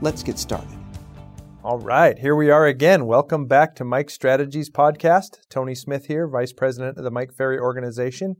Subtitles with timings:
[0.00, 0.78] Let's get started.
[1.64, 3.04] All right, here we are again.
[3.04, 5.38] Welcome back to Mike Strategies Podcast.
[5.50, 8.36] Tony Smith here, Vice President of the Mike Ferry Organization,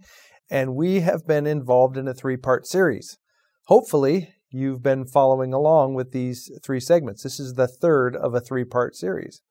[0.48, 3.18] and we have been involved in a three part series.
[3.66, 7.24] Hopefully, you've been following along with these three segments.
[7.24, 9.42] This is the third of a three part series.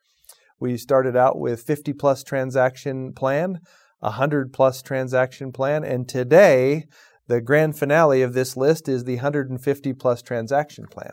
[0.62, 3.60] We started out with 50 plus transaction plan,
[3.99, 6.85] 100 plus transaction plan, and today
[7.27, 11.12] the grand finale of this list is the 150 plus transaction plan.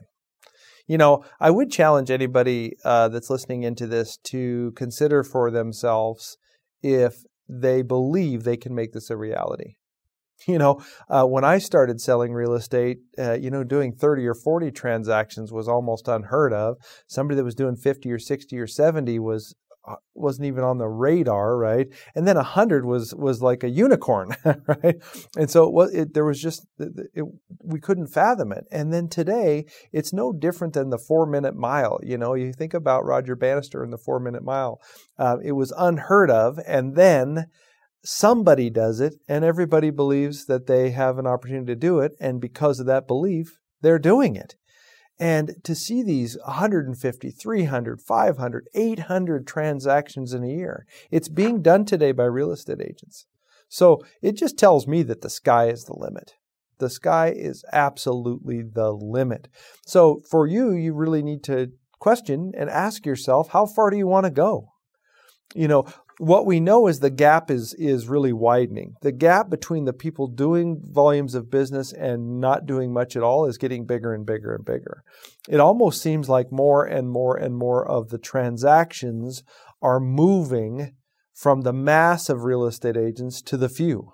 [0.86, 6.36] You know, I would challenge anybody uh, that's listening into this to consider for themselves
[6.82, 9.76] if they believe they can make this a reality.
[10.46, 14.34] You know, uh, when I started selling real estate, uh, you know, doing 30 or
[14.34, 16.76] 40 transactions was almost unheard of.
[17.06, 19.54] Somebody that was doing 50 or 60 or 70 was
[20.14, 21.88] wasn't even on the radar, right?
[22.14, 24.96] And then a hundred was was like a unicorn, right?
[25.36, 27.24] And so it was, it, there was just it,
[27.62, 28.64] we couldn't fathom it.
[28.70, 31.98] And then today, it's no different than the four minute mile.
[32.02, 34.80] You know, you think about Roger Bannister and the four minute mile.
[35.18, 37.46] Uh, it was unheard of, and then
[38.04, 42.40] somebody does it, and everybody believes that they have an opportunity to do it, and
[42.40, 44.54] because of that belief, they're doing it.
[45.18, 51.84] And to see these 150, 300, 500, 800 transactions in a year, it's being done
[51.84, 53.26] today by real estate agents.
[53.68, 56.34] So it just tells me that the sky is the limit.
[56.78, 59.48] The sky is absolutely the limit.
[59.86, 64.06] So for you, you really need to question and ask yourself, how far do you
[64.06, 64.68] want to go?
[65.54, 65.86] You know,
[66.18, 68.94] what we know is the gap is is really widening.
[69.02, 73.46] The gap between the people doing volumes of business and not doing much at all
[73.46, 75.02] is getting bigger and bigger and bigger.
[75.48, 79.42] It almost seems like more and more and more of the transactions
[79.82, 80.94] are moving
[81.34, 84.13] from the mass of real estate agents to the few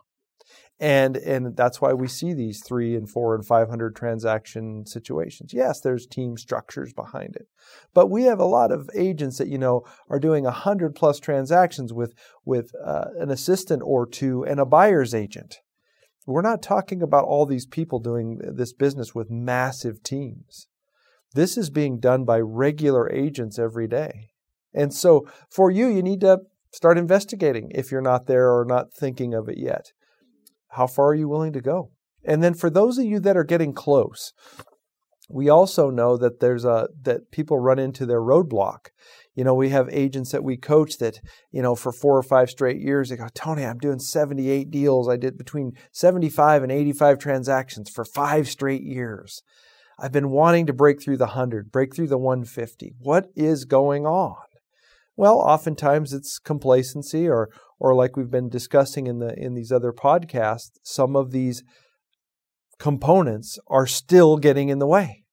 [0.80, 5.52] and and that's why we see these three and four and five hundred transaction situations.
[5.52, 7.46] Yes, there's team structures behind it,
[7.92, 11.20] but we have a lot of agents that you know are doing a hundred plus
[11.20, 12.14] transactions with
[12.46, 15.58] with uh, an assistant or two and a buyer's agent.
[16.26, 20.66] We're not talking about all these people doing this business with massive teams.
[21.34, 24.30] This is being done by regular agents every day.
[24.72, 26.41] And so for you, you need to
[26.72, 29.92] start investigating if you're not there or not thinking of it yet.
[30.70, 31.91] How far are you willing to go?
[32.25, 34.32] And then for those of you that are getting close,
[35.28, 38.88] we also know that there's a that people run into their roadblock.
[39.34, 41.20] You know, we have agents that we coach that,
[41.53, 45.09] you know, for four or five straight years, they go, Tony, I'm doing 78 deals.
[45.09, 49.42] I did between 75 and 85 transactions for five straight years.
[49.98, 52.94] I've been wanting to break through the 100, break through the 150.
[52.98, 54.36] What is going on?
[55.20, 59.92] Well, oftentimes it's complacency or or like we've been discussing in the in these other
[59.92, 61.62] podcasts, some of these
[62.78, 65.25] components are still getting in the way.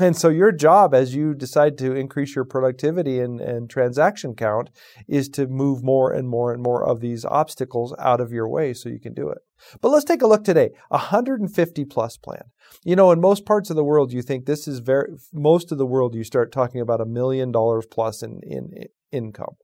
[0.00, 4.70] And so your job as you decide to increase your productivity and, and transaction count
[5.06, 8.72] is to move more and more and more of these obstacles out of your way
[8.72, 9.38] so you can do it.
[9.82, 10.70] But let's take a look today.
[10.88, 12.44] 150 plus plan.
[12.84, 15.78] You know, in most parts of the world, you think this is very, most of
[15.78, 18.70] the world, you start talking about a million dollars plus in, in
[19.12, 19.56] income.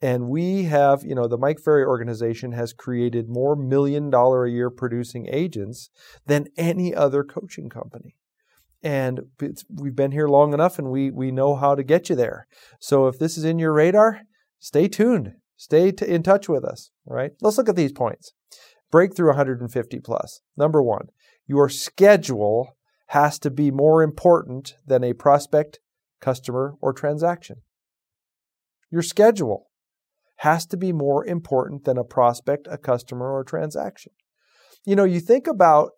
[0.00, 4.50] And we have, you know, the Mike Ferry organization has created more million dollar a
[4.50, 5.90] year producing agents
[6.26, 8.16] than any other coaching company.
[8.82, 9.20] And
[9.70, 12.48] we've been here long enough and we, we know how to get you there.
[12.80, 14.22] So if this is in your radar,
[14.58, 15.34] stay tuned.
[15.56, 16.90] Stay t- in touch with us.
[17.06, 17.30] right?
[17.40, 18.32] Let's look at these points.
[18.90, 20.40] Breakthrough 150 plus.
[20.56, 21.06] Number one,
[21.46, 22.76] your schedule
[23.08, 25.78] has to be more important than a prospect,
[26.20, 27.62] customer, or transaction.
[28.92, 29.70] Your schedule
[30.36, 34.12] has to be more important than a prospect, a customer, or a transaction.
[34.84, 35.92] You know, you think about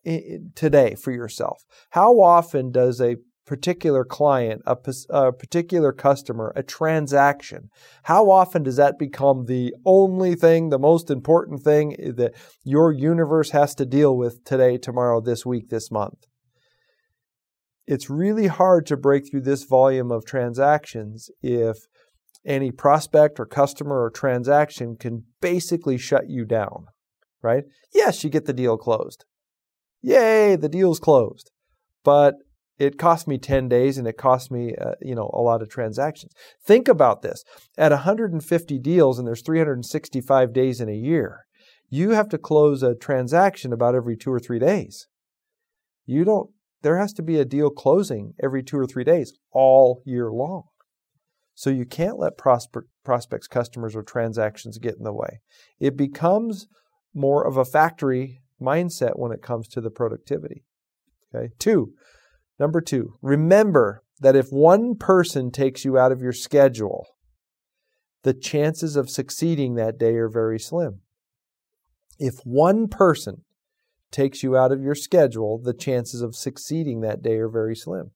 [0.54, 1.64] today for yourself.
[1.90, 4.76] How often does a particular client, a,
[5.10, 7.68] a, particular customer, a transaction,
[8.04, 12.32] how often does that become the only thing, the most important thing eh, that
[12.62, 16.26] your universe has to deal with today, tomorrow, this week, this month?
[17.86, 21.86] It's really hard to break through this volume of transactions if
[22.44, 26.86] any prospect or customer or transaction can basically shut you down,
[27.42, 27.64] right?
[27.92, 29.24] Yes, you get the deal closed.
[30.02, 31.50] Yay, the deal's closed.
[32.04, 32.34] But
[32.78, 35.68] it cost me 10 days and it cost me uh, you know a lot of
[35.68, 36.32] transactions
[36.64, 37.44] think about this
[37.78, 41.46] at 150 deals and there's 365 days in a year
[41.88, 45.06] you have to close a transaction about every 2 or 3 days
[46.06, 46.50] you don't
[46.82, 50.64] there has to be a deal closing every 2 or 3 days all year long
[51.54, 55.40] so you can't let prosper, prospects customers or transactions get in the way
[55.78, 56.66] it becomes
[57.14, 60.64] more of a factory mindset when it comes to the productivity
[61.34, 61.92] okay 2
[62.58, 67.06] Number two, remember that if one person takes you out of your schedule,
[68.22, 71.00] the chances of succeeding that day are very slim.
[72.18, 73.44] If one person
[74.12, 78.12] takes you out of your schedule, the chances of succeeding that day are very slim.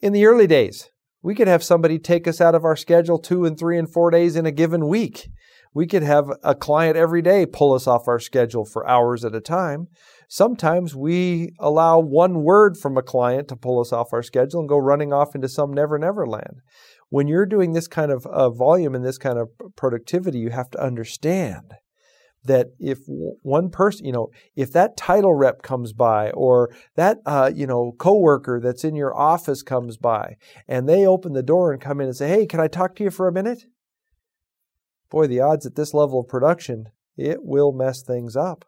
[0.00, 0.90] In the early days,
[1.24, 4.10] we could have somebody take us out of our schedule two and three and four
[4.10, 5.30] days in a given week.
[5.72, 9.34] We could have a client every day pull us off our schedule for hours at
[9.34, 9.88] a time.
[10.28, 14.68] Sometimes we allow one word from a client to pull us off our schedule and
[14.68, 16.60] go running off into some never never land.
[17.08, 20.70] When you're doing this kind of uh, volume and this kind of productivity, you have
[20.72, 21.72] to understand
[22.44, 27.50] that if one person, you know, if that title rep comes by or that, uh,
[27.54, 30.36] you know, coworker that's in your office comes by
[30.68, 33.04] and they open the door and come in and say, Hey, can I talk to
[33.04, 33.64] you for a minute?
[35.10, 38.64] Boy, the odds at this level of production, it will mess things up.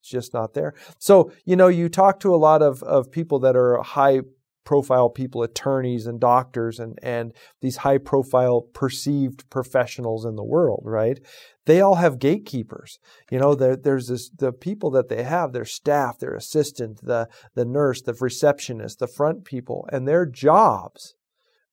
[0.00, 0.74] It's just not there.
[0.98, 4.20] So, you know, you talk to a lot of, of people that are high
[4.64, 10.82] profile people, attorneys and doctors and, and these high profile perceived professionals in the world,
[10.84, 11.18] right?
[11.64, 12.98] They all have gatekeepers.
[13.30, 17.64] You know, there's this, the people that they have, their staff, their assistant, the, the
[17.64, 21.14] nurse, the receptionist, the front people, and their jobs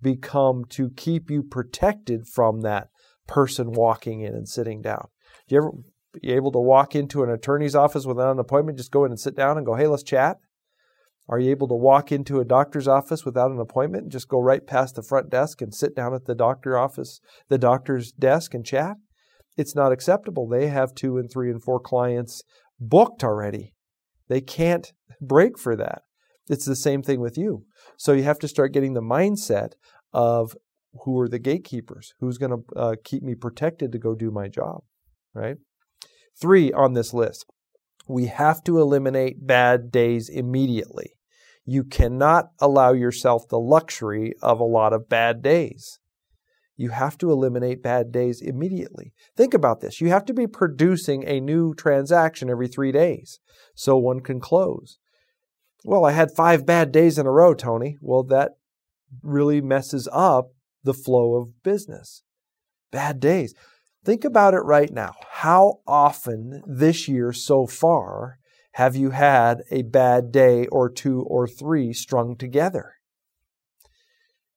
[0.01, 2.89] become to keep you protected from that
[3.27, 5.07] person walking in and sitting down.
[5.47, 5.71] Do you ever
[6.21, 9.19] be able to walk into an attorney's office without an appointment, just go in and
[9.19, 10.37] sit down and go, hey, let's chat?
[11.27, 14.39] Are you able to walk into a doctor's office without an appointment and just go
[14.39, 17.19] right past the front desk and sit down at the doctor office,
[17.49, 18.97] the doctor's desk and chat?
[19.57, 20.47] It's not acceptable.
[20.47, 22.43] They have two and three and four clients
[22.79, 23.73] booked already.
[24.27, 26.03] They can't break for that.
[26.47, 27.65] It's the same thing with you.
[27.97, 29.71] So you have to start getting the mindset
[30.13, 30.55] of
[31.03, 32.13] who are the gatekeepers?
[32.19, 34.83] Who's going to uh, keep me protected to go do my job,
[35.33, 35.57] right?
[36.39, 37.45] Three on this list
[38.07, 41.14] we have to eliminate bad days immediately.
[41.65, 45.99] You cannot allow yourself the luxury of a lot of bad days.
[46.77, 49.13] You have to eliminate bad days immediately.
[49.35, 50.01] Think about this.
[50.01, 53.39] You have to be producing a new transaction every three days
[53.73, 54.99] so one can close.
[55.85, 57.97] Well, I had five bad days in a row, Tony.
[58.01, 58.51] Well, that
[59.23, 60.51] really messes up
[60.83, 62.23] the flow of business.
[62.91, 63.53] Bad days.
[64.03, 65.13] Think about it right now.
[65.29, 68.37] How often this year so far
[68.75, 72.93] have you had a bad day or two or three strung together?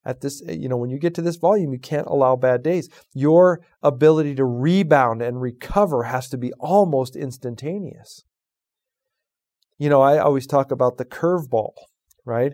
[0.04, 2.88] At this, you know, when you get to this volume, you can't allow bad days.
[3.14, 8.24] Your ability to rebound and recover has to be almost instantaneous.
[9.78, 11.72] You know, I always talk about the curveball,
[12.24, 12.52] right?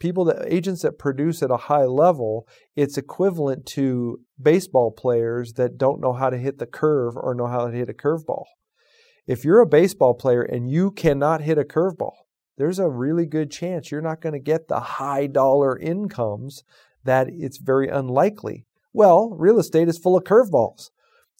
[0.00, 2.46] people that agents that produce at a high level,
[2.76, 7.46] it's equivalent to baseball players that don't know how to hit the curve or know
[7.46, 8.44] how to hit a curveball.
[9.26, 12.12] If you're a baseball player and you cannot hit a curveball,
[12.58, 16.62] there's a really good chance you're not going to get the high dollar incomes
[17.04, 18.66] that it's very unlikely.
[18.92, 20.90] Well, real estate is full of curveballs.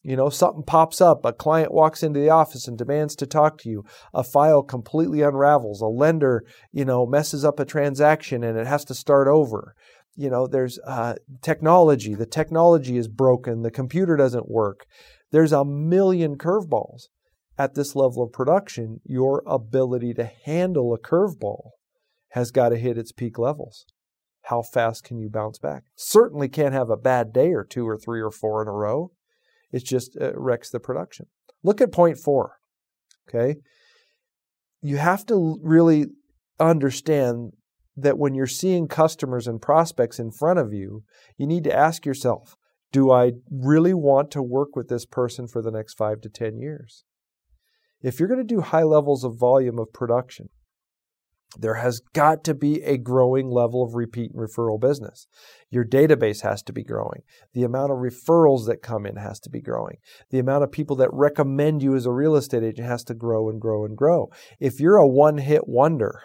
[0.02, 3.58] You know, something pops up, a client walks into the office and demands to talk
[3.58, 8.58] to you, a file completely unravels, a lender, you know, messes up a transaction and
[8.58, 9.74] it has to start over.
[10.16, 14.84] You know, there's uh, technology, the technology is broken, the computer doesn't work.
[15.32, 17.08] There's a million curveballs.
[17.56, 21.70] At this level of production, your ability to handle a curveball
[22.30, 23.86] has got to hit its peak levels.
[24.42, 25.84] How fast can you bounce back?
[25.94, 29.12] Certainly can't have a bad day or two or three or four in a row.
[29.72, 31.26] It just uh, wrecks the production.
[31.62, 32.56] Look at point four.
[33.28, 33.60] Okay.
[34.82, 36.06] You have to really
[36.60, 37.52] understand
[37.96, 41.04] that when you're seeing customers and prospects in front of you,
[41.38, 42.56] you need to ask yourself,
[42.92, 46.58] do I really want to work with this person for the next five to 10
[46.58, 47.04] years?
[48.04, 50.50] If you're going to do high levels of volume of production,
[51.58, 55.26] there has got to be a growing level of repeat and referral business.
[55.70, 57.22] Your database has to be growing.
[57.54, 59.96] The amount of referrals that come in has to be growing.
[60.30, 63.48] The amount of people that recommend you as a real estate agent has to grow
[63.48, 64.30] and grow and grow.
[64.60, 66.20] If you're a one hit wonder,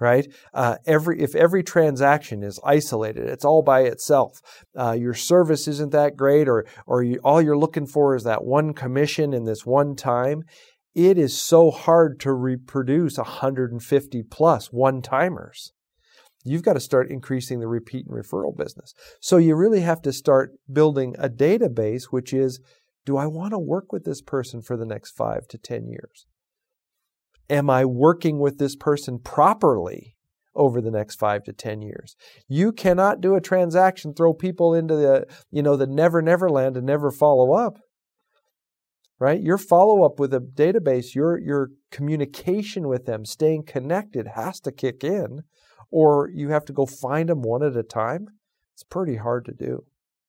[0.00, 0.26] right?
[0.52, 4.40] Uh, every if every transaction is isolated, it's all by itself.
[4.78, 8.44] Uh, your service isn't that great, or or you, all you're looking for is that
[8.44, 10.42] one commission in this one time
[10.96, 15.74] it is so hard to reproduce 150 plus one timers.
[16.42, 18.94] You've got to start increasing the repeat and referral business.
[19.20, 22.60] So you really have to start building a database, which is
[23.04, 26.26] do I want to work with this person for the next five to 10 years?
[27.50, 30.16] Am I working with this person properly
[30.54, 32.16] over the next five to 10 years?
[32.48, 36.76] You cannot do a transaction, throw people into the, you know, the never, never land
[36.78, 37.80] and never follow up
[39.18, 39.40] right?
[39.42, 44.72] Your follow up with a database, your, your communication with them, staying connected has to
[44.72, 45.42] kick in,
[45.90, 48.26] or you have to go find them one at a time.
[48.74, 49.84] It's pretty hard to do.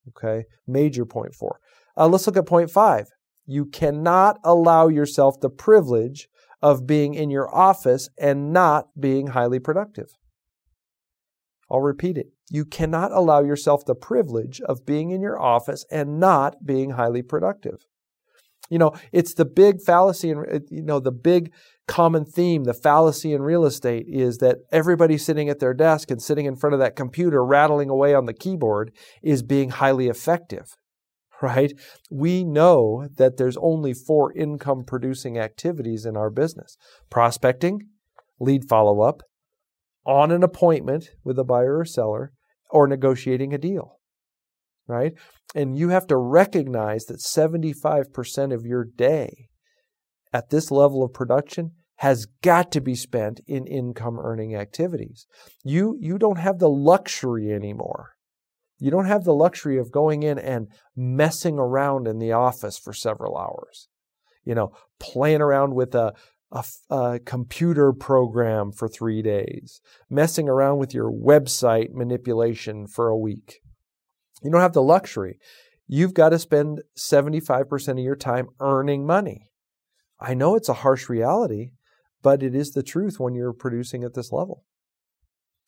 [0.10, 1.60] Okay, major point four.
[1.98, 3.08] Uh, let's look at point five.
[3.46, 6.30] You cannot allow yourself the privilege
[6.62, 10.10] of being in your office and not being highly productive.
[11.70, 12.28] I'll repeat it.
[12.50, 17.22] You cannot allow yourself the privilege of being in your office and not being highly
[17.22, 17.86] productive.
[18.70, 21.54] You know, it's the big fallacy and uh, you know the big
[21.88, 26.22] common theme, the fallacy in real estate is that everybody sitting at their desk and
[26.22, 28.92] sitting in front of that computer rattling away on the keyboard
[29.24, 30.76] is being highly effective.
[31.40, 31.72] Right?
[32.10, 36.78] We know that there's only four income producing activities in our business.
[37.12, 37.82] Prospecting,
[38.40, 39.22] lead follow up,
[40.04, 42.32] on an appointment with a buyer or seller,
[42.72, 43.97] or negotiating a deal
[44.88, 45.14] right?
[45.56, 49.48] And you have to recognize that 75% of your day
[50.34, 55.26] at this level of production has got to be spent in income earning activities.
[55.64, 58.12] You, you don't have the luxury anymore.
[58.80, 62.94] You don't have the luxury of going in and messing around in the office for
[62.94, 63.88] several hours.
[64.44, 66.14] You know, playing around with a,
[66.52, 73.18] a, a, computer program for three days, messing around with your website manipulation for a
[73.18, 73.60] week.
[74.44, 75.40] You don't have the luxury.
[75.88, 79.50] You've got to spend 75% of your time earning money.
[80.20, 81.72] I know it's a harsh reality,
[82.22, 84.64] but it is the truth when you're producing at this level.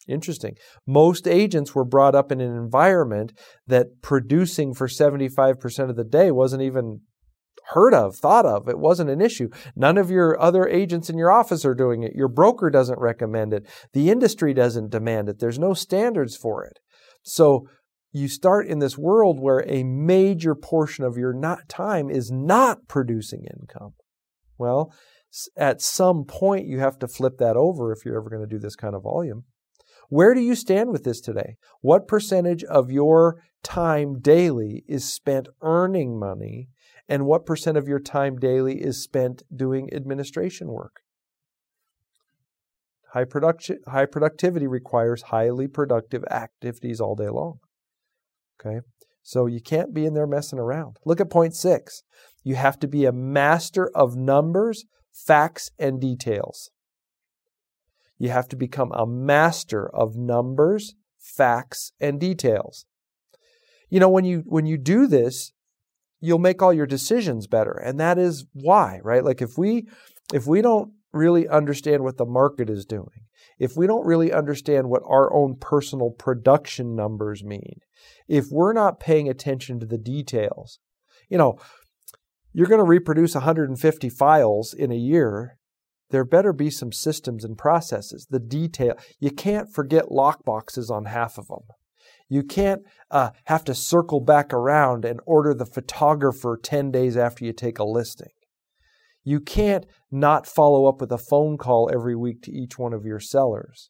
[0.07, 0.55] Interesting.
[0.87, 3.31] Most agents were brought up in an environment
[3.67, 7.01] that producing for 75% of the day wasn't even
[7.69, 8.67] heard of, thought of.
[8.67, 9.49] It wasn't an issue.
[9.75, 12.13] None of your other agents in your office are doing it.
[12.15, 13.67] Your broker doesn't recommend it.
[13.93, 15.39] The industry doesn't demand it.
[15.39, 16.79] There's no standards for it.
[17.21, 17.67] So
[18.11, 22.87] you start in this world where a major portion of your not time is not
[22.87, 23.93] producing income.
[24.57, 24.91] Well,
[25.55, 28.59] at some point you have to flip that over if you're ever going to do
[28.59, 29.43] this kind of volume.
[30.09, 31.55] Where do you stand with this today?
[31.81, 36.69] What percentage of your time daily is spent earning money
[37.07, 41.01] and what percent of your time daily is spent doing administration work?
[43.13, 47.59] High, production, high productivity requires highly productive activities all day long.
[48.59, 48.79] Okay?
[49.23, 50.97] So you can't be in there messing around.
[51.05, 52.03] Look at point six.
[52.43, 56.71] You have to be a master of numbers, facts, and details.
[58.17, 62.85] You have to become a master of numbers, facts, and details.
[63.89, 65.51] You know, when you when you do this,
[66.19, 67.71] you'll make all your decisions better.
[67.71, 69.23] And that is why, right?
[69.23, 69.87] Like if we
[70.33, 73.25] if we don't really understand what the market is doing,
[73.57, 77.79] if we don't really understand what our own personal production numbers mean,
[78.27, 80.79] if we're not paying attention to the details,
[81.29, 81.59] you know,
[82.53, 85.57] you're going to reproduce 150 files in a year.
[86.09, 88.27] There better be some systems and processes.
[88.29, 91.59] The detail, you can't forget lockboxes on half of them.
[92.27, 97.45] You can't uh, have to circle back around and order the photographer 10 days after
[97.45, 98.29] you take a listing.
[99.23, 103.05] You can't not follow up with a phone call every week to each one of
[103.05, 103.89] your sellers,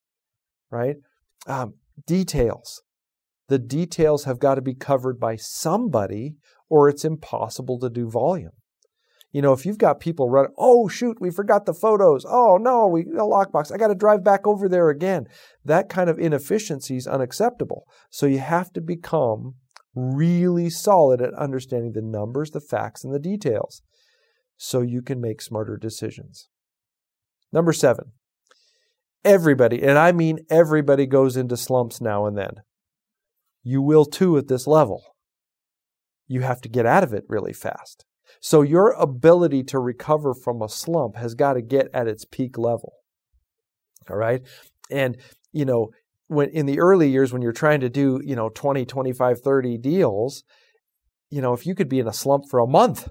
[0.71, 0.97] right?
[1.47, 2.81] Um, details.
[3.47, 6.35] The details have got to be covered by somebody,
[6.69, 8.51] or it's impossible to do volume.
[9.31, 12.25] You know, if you've got people running, oh shoot, we forgot the photos.
[12.27, 13.71] Oh no, we a lockbox.
[13.71, 15.27] I got to drive back over there again.
[15.63, 17.85] That kind of inefficiency is unacceptable.
[18.09, 19.55] So you have to become
[19.93, 23.83] really solid at understanding the numbers, the facts, and the details
[24.61, 26.49] so you can make smarter decisions.
[27.51, 28.11] Number seven,
[29.23, 32.51] everybody, and I mean everybody goes into slumps now and then.
[33.63, 35.01] You will too at this level.
[36.27, 38.05] You have to get out of it really fast.
[38.41, 42.57] So your ability to recover from a slump has got to get at its peak
[42.57, 42.93] level.
[44.09, 44.41] All right?
[44.91, 45.17] And
[45.53, 45.89] you know,
[46.27, 49.77] when in the early years when you're trying to do, you know, 20, 25, 30
[49.77, 50.43] deals,
[51.29, 53.07] you know, if you could be in a slump for a month,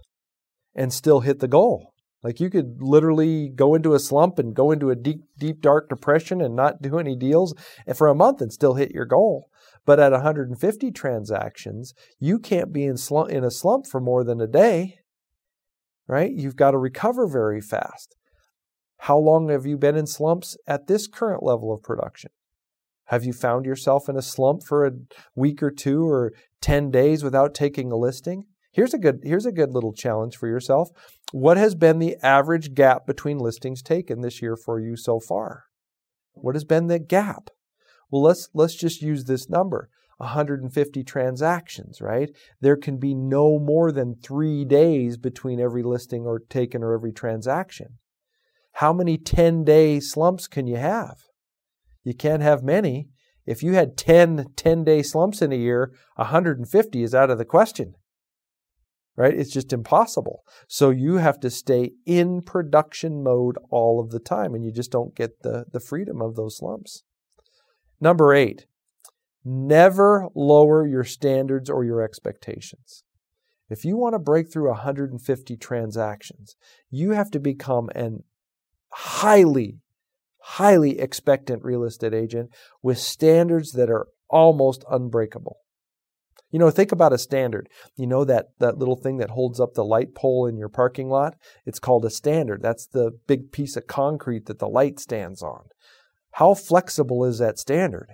[0.78, 1.92] and still hit the goal.
[2.22, 5.88] Like you could literally go into a slump and go into a deep, deep, dark
[5.88, 7.54] depression and not do any deals
[7.94, 9.50] for a month and still hit your goal.
[9.84, 14.40] But at 150 transactions, you can't be in, slump, in a slump for more than
[14.40, 14.98] a day,
[16.06, 16.32] right?
[16.32, 18.14] You've got to recover very fast.
[19.02, 22.30] How long have you been in slumps at this current level of production?
[23.06, 24.92] Have you found yourself in a slump for a
[25.34, 28.44] week or two or 10 days without taking a listing?
[28.78, 30.90] Here's a good here's a good little challenge for yourself.
[31.32, 35.64] What has been the average gap between listings taken this year for you so far?
[36.34, 37.50] What has been the gap?
[38.08, 39.88] Well, let's let's just use this number.
[40.18, 42.30] 150 transactions, right?
[42.60, 47.10] There can be no more than 3 days between every listing or taken or every
[47.10, 47.98] transaction.
[48.74, 51.16] How many 10-day slumps can you have?
[52.04, 53.08] You can't have many.
[53.44, 57.44] If you had 10 10 day slumps in a year, 150 is out of the
[57.44, 57.96] question.
[59.18, 59.34] Right?
[59.34, 60.44] It's just impossible.
[60.68, 64.92] So you have to stay in production mode all of the time, and you just
[64.92, 67.02] don't get the, the freedom of those slumps.
[68.00, 68.66] Number eight,
[69.44, 73.02] never lower your standards or your expectations.
[73.68, 76.54] If you want to break through 150 transactions,
[76.88, 78.22] you have to become an
[78.90, 79.80] highly
[80.52, 82.50] highly expectant real estate agent
[82.82, 85.58] with standards that are almost unbreakable.
[86.50, 87.68] You know, think about a standard.
[87.96, 91.08] You know that, that little thing that holds up the light pole in your parking
[91.08, 91.34] lot?
[91.66, 92.62] It's called a standard.
[92.62, 95.64] That's the big piece of concrete that the light stands on.
[96.32, 98.08] How flexible is that standard?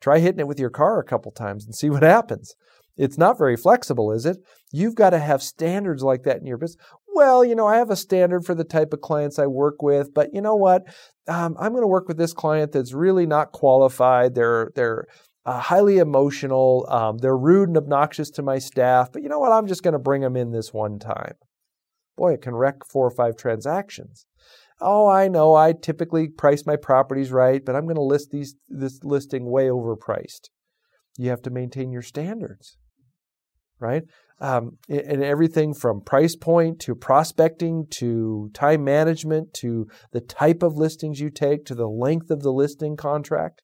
[0.00, 2.54] Try hitting it with your car a couple times and see what happens.
[2.96, 4.38] It's not very flexible, is it?
[4.72, 6.84] You've got to have standards like that in your business.
[7.14, 10.12] Well, you know, I have a standard for the type of clients I work with,
[10.12, 10.82] but you know what?
[11.26, 14.34] Um, I'm going to work with this client that's really not qualified.
[14.34, 15.06] They're they're
[15.46, 16.86] uh, highly emotional.
[16.88, 19.10] Um, they're rude and obnoxious to my staff.
[19.12, 19.52] But you know what?
[19.52, 21.34] I'm just going to bring them in this one time.
[22.16, 24.26] Boy, it can wreck four or five transactions.
[24.80, 25.54] Oh, I know.
[25.54, 29.66] I typically price my properties right, but I'm going to list these this listing way
[29.66, 30.48] overpriced.
[31.18, 32.78] You have to maintain your standards,
[33.78, 34.04] right?
[34.40, 40.78] Um, and everything from price point to prospecting to time management to the type of
[40.78, 43.60] listings you take to the length of the listing contract.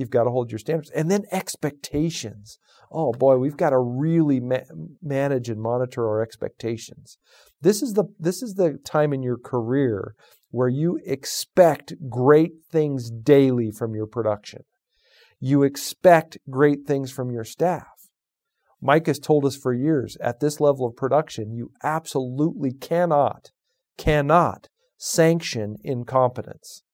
[0.00, 0.90] You've got to hold your standards.
[0.92, 2.58] And then expectations.
[2.90, 4.60] Oh boy, we've got to really ma-
[5.02, 7.18] manage and monitor our expectations.
[7.60, 10.14] This is the this is the time in your career
[10.52, 14.62] where you expect great things daily from your production.
[15.38, 18.08] You expect great things from your staff.
[18.80, 23.50] Mike has told us for years at this level of production, you absolutely cannot,
[23.98, 26.84] cannot sanction incompetence.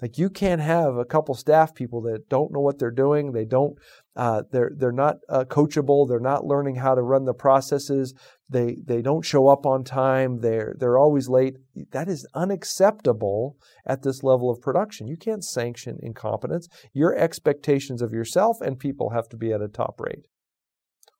[0.00, 3.32] Like you can't have a couple staff people that don't know what they're doing.
[3.32, 3.76] They don't.
[4.16, 6.08] Uh, they're they're not uh, coachable.
[6.08, 8.14] They're not learning how to run the processes.
[8.48, 10.40] They they don't show up on time.
[10.40, 11.56] They're they're always late.
[11.92, 15.06] That is unacceptable at this level of production.
[15.06, 16.68] You can't sanction incompetence.
[16.92, 20.26] Your expectations of yourself and people have to be at a top rate,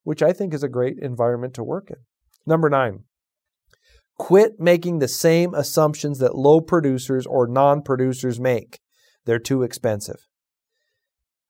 [0.02, 1.98] which I think is a great environment to work in.
[2.46, 3.04] Number nine.
[4.20, 8.78] Quit making the same assumptions that low producers or non producers make.
[9.24, 10.28] They're too expensive.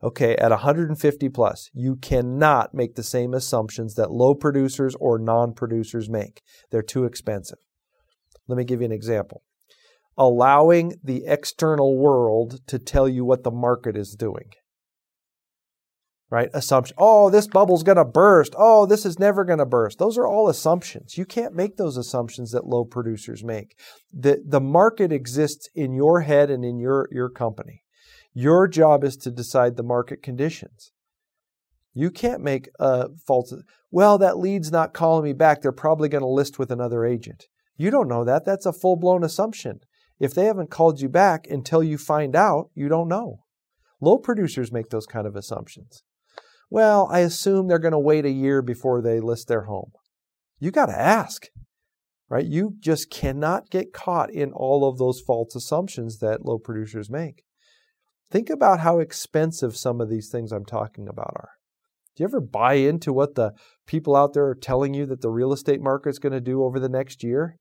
[0.04, 5.52] Okay, at 150 plus, you cannot make the same assumptions that low producers or non
[5.52, 6.42] producers make.
[6.70, 7.58] They're too expensive.
[8.46, 9.42] Let me give you an example.
[10.16, 14.52] Allowing the external world to tell you what the market is doing
[16.30, 16.48] right?
[16.54, 16.94] Assumption.
[16.98, 18.54] Oh, this bubble's going to burst.
[18.56, 19.98] Oh, this is never going to burst.
[19.98, 21.18] Those are all assumptions.
[21.18, 23.76] You can't make those assumptions that low producers make.
[24.12, 27.82] The, the market exists in your head and in your, your company.
[28.32, 30.92] Your job is to decide the market conditions.
[31.92, 33.52] You can't make a false,
[33.90, 35.60] well, that lead's not calling me back.
[35.60, 37.46] They're probably going to list with another agent.
[37.76, 38.44] You don't know that.
[38.44, 39.80] That's a full blown assumption.
[40.20, 43.40] If they haven't called you back until you find out, you don't know.
[44.00, 46.04] Low producers make those kind of assumptions.
[46.70, 49.90] Well, I assume they're going to wait a year before they list their home.
[50.60, 51.46] You got to ask,
[52.28, 52.46] right?
[52.46, 57.42] You just cannot get caught in all of those false assumptions that low producers make.
[58.30, 61.50] Think about how expensive some of these things I'm talking about are.
[62.14, 63.52] Do you ever buy into what the
[63.86, 66.62] people out there are telling you that the real estate market is going to do
[66.62, 67.56] over the next year?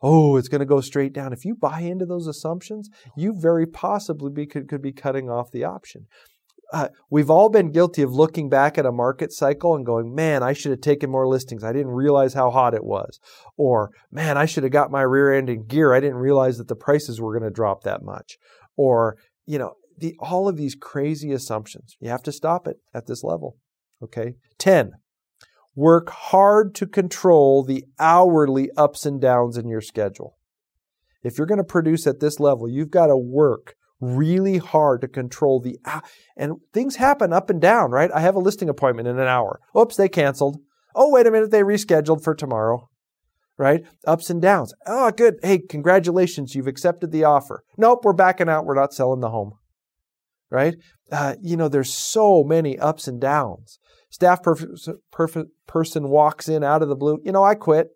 [0.00, 1.32] Oh, it's going to go straight down.
[1.32, 5.50] If you buy into those assumptions, you very possibly be, could, could be cutting off
[5.52, 6.06] the option
[6.72, 10.42] uh, we've all been guilty of looking back at a market cycle and going, man,
[10.42, 11.62] I should have taken more listings.
[11.62, 13.20] I didn't realize how hot it was.
[13.58, 15.92] Or, man, I should have got my rear end in gear.
[15.92, 18.38] I didn't realize that the prices were going to drop that much.
[18.74, 21.96] Or, you know, the, all of these crazy assumptions.
[22.00, 23.58] You have to stop it at this level.
[24.02, 24.34] Okay.
[24.58, 24.92] 10.
[25.74, 30.38] Work hard to control the hourly ups and downs in your schedule.
[31.22, 35.08] If you're going to produce at this level, you've got to work really hard to
[35.08, 35.78] control the
[36.36, 38.10] and things happen up and down, right?
[38.12, 39.60] I have a listing appointment in an hour.
[39.76, 40.58] Oops, they canceled.
[40.94, 42.88] Oh, wait a minute, they rescheduled for tomorrow.
[43.58, 43.84] Right?
[44.06, 44.74] Ups and downs.
[44.86, 45.36] Oh, good.
[45.42, 47.62] Hey, congratulations, you've accepted the offer.
[47.78, 48.64] Nope, we're backing out.
[48.64, 49.52] We're not selling the home.
[50.50, 50.74] Right?
[51.12, 53.78] uh, you know, there's so many ups and downs.
[54.10, 54.56] Staff per-
[55.12, 57.18] per- person walks in out of the blue.
[57.22, 57.88] You know, I quit.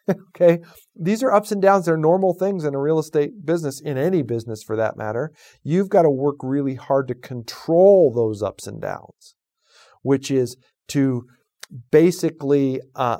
[0.10, 0.60] okay.
[0.94, 1.86] These are ups and downs.
[1.86, 5.32] They're normal things in a real estate business, in any business for that matter.
[5.62, 9.34] You've got to work really hard to control those ups and downs,
[10.02, 10.56] which is
[10.88, 11.24] to
[11.90, 13.18] basically uh,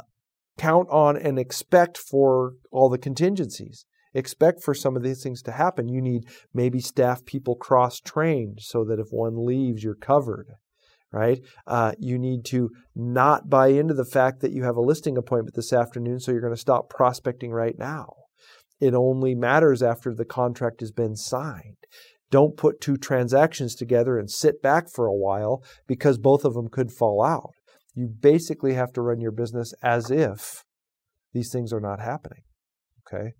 [0.59, 3.87] count on and expect for all the contingencies.
[4.15, 5.89] Expect for some of these things to happen.
[5.89, 10.49] You need maybe staff people cross trained so that if one leaves, you're covered
[11.13, 11.41] right?
[11.67, 15.55] Uh, you need to not buy into the fact that you have a listing appointment
[15.55, 18.15] this afternoon, so you're going to stop prospecting right now.
[18.81, 21.77] It only matters after the contract has been signed.
[22.31, 26.69] Don't put two transactions together and sit back for a while because both of them
[26.69, 27.51] could fall out.
[27.95, 30.65] You basically have to run your business as if
[31.35, 32.43] these things are not happening.
[33.07, 33.33] Okay?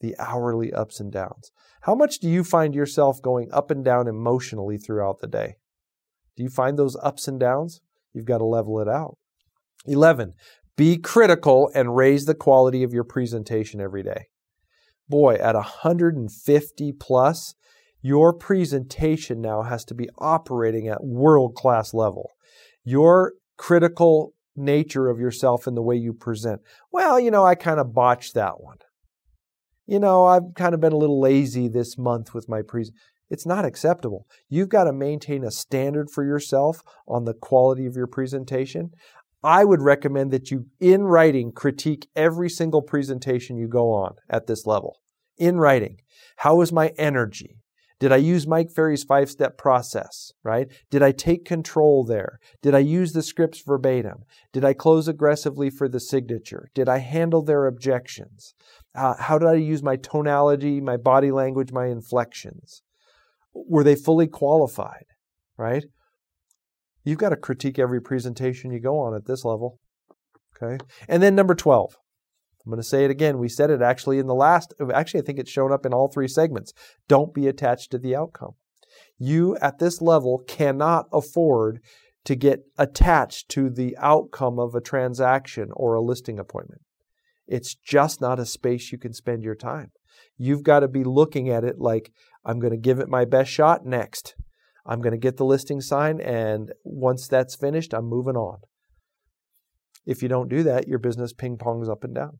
[0.00, 1.50] The hourly ups and downs.
[1.82, 5.54] How much do you find yourself going up and down emotionally throughout the day?
[6.36, 7.80] Do you find those ups and downs?
[8.12, 9.16] You've got to level it out.
[9.86, 10.34] 11.
[10.76, 14.26] Be critical and raise the quality of your presentation every day.
[15.08, 17.54] Boy, at 150 plus,
[18.00, 22.30] your presentation now has to be operating at world class level.
[22.84, 26.60] Your critical nature of yourself and the way you present.
[26.92, 28.78] Well, you know, I kind of botched that one.
[29.86, 33.00] You know, I've kind of been a little lazy this month with my presentation.
[33.30, 34.26] It's not acceptable.
[34.48, 38.90] You've got to maintain a standard for yourself on the quality of your presentation.
[39.42, 44.46] I would recommend that you, in writing, critique every single presentation you go on at
[44.46, 45.00] this level.
[45.36, 46.00] In writing,
[46.36, 47.58] how was my energy?
[48.00, 50.68] Did I use Mike Ferry's five step process, right?
[50.90, 52.38] Did I take control there?
[52.60, 54.24] Did I use the scripts verbatim?
[54.52, 56.68] Did I close aggressively for the signature?
[56.74, 58.54] Did I handle their objections?
[58.94, 62.82] Uh, how did I use my tonality, my body language, my inflections?
[63.54, 65.04] Were they fully qualified,
[65.56, 65.84] right?
[67.04, 69.78] You've got to critique every presentation you go on at this level.
[70.56, 70.82] Okay.
[71.08, 71.96] And then number 12.
[72.64, 73.38] I'm going to say it again.
[73.38, 76.08] We said it actually in the last, actually, I think it's shown up in all
[76.08, 76.72] three segments.
[77.08, 78.52] Don't be attached to the outcome.
[79.18, 81.80] You at this level cannot afford
[82.24, 86.80] to get attached to the outcome of a transaction or a listing appointment.
[87.46, 89.90] It's just not a space you can spend your time.
[90.36, 92.12] You've got to be looking at it like
[92.44, 94.34] I'm going to give it my best shot next.
[94.86, 98.58] I'm going to get the listing signed, and once that's finished, I'm moving on.
[100.04, 102.38] If you don't do that, your business ping pongs up and down.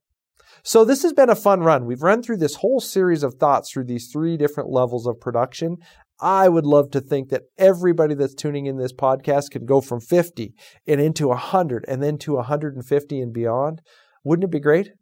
[0.62, 1.86] So, this has been a fun run.
[1.86, 5.78] We've run through this whole series of thoughts through these three different levels of production.
[6.20, 10.00] I would love to think that everybody that's tuning in this podcast can go from
[10.00, 10.54] 50
[10.86, 13.80] and into 100 and then to 150 and beyond.
[14.24, 14.92] Wouldn't it be great?